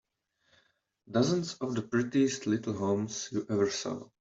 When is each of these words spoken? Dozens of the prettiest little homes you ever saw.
Dozens 1.11 1.57
of 1.61 1.75
the 1.75 1.83
prettiest 1.83 2.47
little 2.47 2.73
homes 2.73 3.29
you 3.31 3.45
ever 3.51 3.69
saw. 3.69 4.09